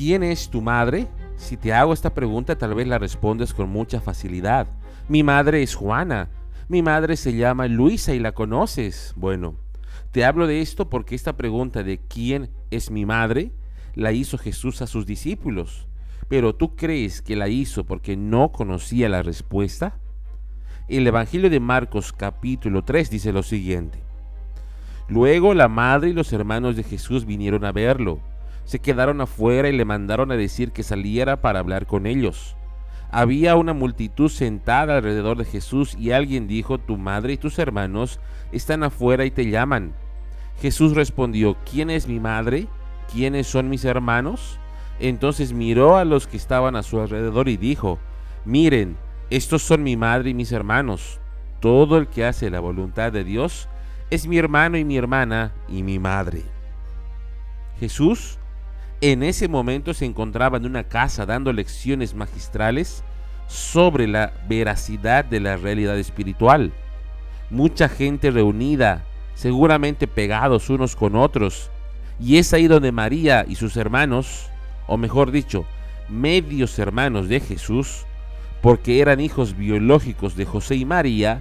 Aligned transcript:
¿quién 0.00 0.22
es 0.22 0.48
tu 0.48 0.62
madre? 0.62 1.08
Si 1.36 1.58
te 1.58 1.74
hago 1.74 1.92
esta 1.92 2.14
pregunta 2.14 2.56
tal 2.56 2.74
vez 2.74 2.88
la 2.88 2.96
respondes 2.96 3.52
con 3.52 3.68
mucha 3.68 4.00
facilidad. 4.00 4.66
Mi 5.10 5.22
madre 5.22 5.62
es 5.62 5.74
Juana. 5.74 6.30
Mi 6.68 6.80
madre 6.80 7.18
se 7.18 7.34
llama 7.34 7.68
Luisa 7.68 8.14
y 8.14 8.18
la 8.18 8.32
conoces. 8.32 9.12
Bueno, 9.14 9.56
te 10.10 10.24
hablo 10.24 10.46
de 10.46 10.62
esto 10.62 10.88
porque 10.88 11.14
esta 11.14 11.36
pregunta 11.36 11.82
de 11.82 11.98
quién 11.98 12.48
es 12.70 12.90
mi 12.90 13.04
madre 13.04 13.52
la 13.94 14.12
hizo 14.12 14.38
Jesús 14.38 14.80
a 14.80 14.86
sus 14.86 15.04
discípulos. 15.04 15.86
Pero 16.28 16.54
tú 16.54 16.76
crees 16.76 17.20
que 17.20 17.36
la 17.36 17.48
hizo 17.48 17.84
porque 17.84 18.16
no 18.16 18.52
conocía 18.52 19.10
la 19.10 19.22
respuesta? 19.22 19.98
El 20.88 21.06
Evangelio 21.06 21.50
de 21.50 21.60
Marcos 21.60 22.14
capítulo 22.14 22.84
3 22.84 23.10
dice 23.10 23.32
lo 23.34 23.42
siguiente. 23.42 23.98
Luego 25.08 25.52
la 25.52 25.68
madre 25.68 26.08
y 26.08 26.14
los 26.14 26.32
hermanos 26.32 26.74
de 26.74 26.84
Jesús 26.84 27.26
vinieron 27.26 27.66
a 27.66 27.72
verlo. 27.72 28.29
Se 28.70 28.78
quedaron 28.78 29.20
afuera 29.20 29.68
y 29.68 29.72
le 29.72 29.84
mandaron 29.84 30.30
a 30.30 30.36
decir 30.36 30.70
que 30.70 30.84
saliera 30.84 31.40
para 31.40 31.58
hablar 31.58 31.86
con 31.86 32.06
ellos. 32.06 32.54
Había 33.10 33.56
una 33.56 33.72
multitud 33.72 34.30
sentada 34.30 34.96
alrededor 34.96 35.38
de 35.38 35.44
Jesús 35.44 35.96
y 35.98 36.12
alguien 36.12 36.46
dijo, 36.46 36.78
tu 36.78 36.96
madre 36.96 37.32
y 37.32 37.36
tus 37.36 37.58
hermanos 37.58 38.20
están 38.52 38.84
afuera 38.84 39.24
y 39.24 39.32
te 39.32 39.50
llaman. 39.50 39.92
Jesús 40.60 40.94
respondió, 40.94 41.56
¿quién 41.68 41.90
es 41.90 42.06
mi 42.06 42.20
madre? 42.20 42.68
¿Quiénes 43.12 43.48
son 43.48 43.70
mis 43.70 43.84
hermanos? 43.84 44.60
Entonces 45.00 45.52
miró 45.52 45.96
a 45.96 46.04
los 46.04 46.28
que 46.28 46.36
estaban 46.36 46.76
a 46.76 46.84
su 46.84 47.00
alrededor 47.00 47.48
y 47.48 47.56
dijo, 47.56 47.98
miren, 48.44 48.96
estos 49.30 49.62
son 49.62 49.82
mi 49.82 49.96
madre 49.96 50.30
y 50.30 50.34
mis 50.34 50.52
hermanos. 50.52 51.18
Todo 51.58 51.98
el 51.98 52.06
que 52.06 52.24
hace 52.24 52.50
la 52.50 52.60
voluntad 52.60 53.10
de 53.10 53.24
Dios 53.24 53.68
es 54.10 54.28
mi 54.28 54.38
hermano 54.38 54.78
y 54.78 54.84
mi 54.84 54.96
hermana 54.96 55.54
y 55.68 55.82
mi 55.82 55.98
madre. 55.98 56.44
Jesús 57.80 58.38
en 59.00 59.22
ese 59.22 59.48
momento 59.48 59.94
se 59.94 60.04
encontraba 60.04 60.58
en 60.58 60.66
una 60.66 60.84
casa 60.84 61.24
dando 61.24 61.52
lecciones 61.52 62.14
magistrales 62.14 63.02
sobre 63.48 64.06
la 64.06 64.32
veracidad 64.48 65.24
de 65.24 65.40
la 65.40 65.56
realidad 65.56 65.98
espiritual. 65.98 66.72
Mucha 67.48 67.88
gente 67.88 68.30
reunida, 68.30 69.04
seguramente 69.34 70.06
pegados 70.06 70.68
unos 70.68 70.96
con 70.96 71.16
otros, 71.16 71.70
y 72.20 72.36
es 72.36 72.52
ahí 72.52 72.66
donde 72.66 72.92
María 72.92 73.46
y 73.48 73.54
sus 73.54 73.76
hermanos, 73.76 74.48
o 74.86 74.98
mejor 74.98 75.30
dicho, 75.30 75.64
medios 76.10 76.78
hermanos 76.78 77.28
de 77.28 77.40
Jesús, 77.40 78.04
porque 78.60 79.00
eran 79.00 79.20
hijos 79.20 79.56
biológicos 79.56 80.36
de 80.36 80.44
José 80.44 80.76
y 80.76 80.84
María, 80.84 81.40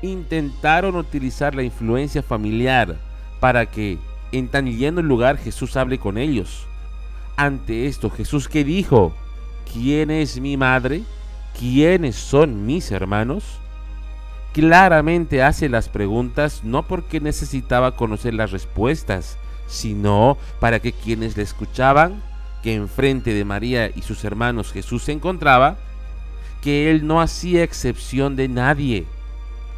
intentaron 0.00 0.94
utilizar 0.94 1.56
la 1.56 1.64
influencia 1.64 2.22
familiar 2.22 2.96
para 3.40 3.66
que 3.66 3.98
en 4.30 4.48
tan 4.48 4.66
lleno 4.66 5.02
lugar 5.02 5.38
Jesús 5.38 5.76
hable 5.76 5.98
con 5.98 6.18
ellos. 6.18 6.68
Ante 7.36 7.86
esto, 7.86 8.10
Jesús 8.10 8.48
que 8.48 8.62
dijo, 8.62 9.12
¿quién 9.72 10.10
es 10.10 10.40
mi 10.40 10.56
madre? 10.56 11.02
¿Quiénes 11.58 12.14
son 12.14 12.64
mis 12.64 12.92
hermanos? 12.92 13.44
Claramente 14.52 15.42
hace 15.42 15.68
las 15.68 15.88
preguntas 15.88 16.62
no 16.62 16.86
porque 16.86 17.20
necesitaba 17.20 17.96
conocer 17.96 18.34
las 18.34 18.52
respuestas, 18.52 19.36
sino 19.66 20.38
para 20.60 20.78
que 20.78 20.92
quienes 20.92 21.36
le 21.36 21.42
escuchaban, 21.42 22.22
que 22.62 22.74
enfrente 22.74 23.34
de 23.34 23.44
María 23.44 23.90
y 23.94 24.02
sus 24.02 24.24
hermanos 24.24 24.70
Jesús 24.72 25.02
se 25.02 25.12
encontraba, 25.12 25.76
que 26.62 26.90
él 26.90 27.04
no 27.06 27.20
hacía 27.20 27.64
excepción 27.64 28.36
de 28.36 28.46
nadie, 28.46 29.06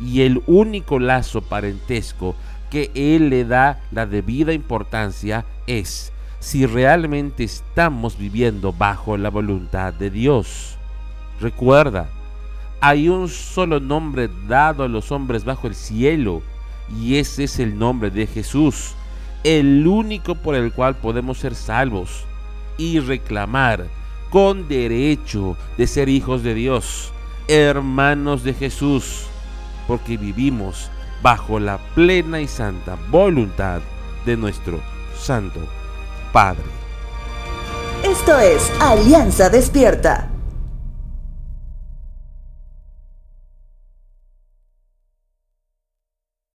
y 0.00 0.22
el 0.22 0.42
único 0.46 1.00
lazo 1.00 1.42
parentesco 1.42 2.36
que 2.70 2.92
él 2.94 3.28
le 3.28 3.44
da 3.44 3.80
la 3.90 4.06
debida 4.06 4.52
importancia 4.52 5.44
es 5.66 6.12
si 6.40 6.64
realmente 6.64 7.44
estamos 7.44 8.16
viviendo 8.16 8.72
bajo 8.72 9.16
la 9.18 9.28
voluntad 9.28 9.92
de 9.92 10.10
Dios. 10.10 10.76
Recuerda, 11.38 12.08
hay 12.80 13.10
un 13.10 13.28
solo 13.28 13.78
nombre 13.78 14.30
dado 14.48 14.82
a 14.82 14.88
los 14.88 15.12
hombres 15.12 15.44
bajo 15.44 15.66
el 15.66 15.74
cielo, 15.74 16.42
y 16.98 17.16
ese 17.16 17.44
es 17.44 17.58
el 17.58 17.78
nombre 17.78 18.10
de 18.10 18.26
Jesús, 18.26 18.94
el 19.44 19.86
único 19.86 20.34
por 20.34 20.54
el 20.54 20.72
cual 20.72 20.96
podemos 20.96 21.38
ser 21.38 21.54
salvos 21.54 22.24
y 22.78 22.98
reclamar 22.98 23.86
con 24.30 24.66
derecho 24.66 25.56
de 25.76 25.86
ser 25.86 26.08
hijos 26.08 26.42
de 26.42 26.54
Dios, 26.54 27.12
hermanos 27.48 28.44
de 28.44 28.54
Jesús, 28.54 29.26
porque 29.86 30.16
vivimos 30.16 30.90
bajo 31.22 31.60
la 31.60 31.76
plena 31.94 32.40
y 32.40 32.48
santa 32.48 32.96
voluntad 33.10 33.82
de 34.24 34.36
nuestro 34.38 34.80
Santo 35.18 35.79
Esto 38.02 38.38
es 38.38 38.70
Alianza 38.80 39.50
Despierta. 39.50 40.29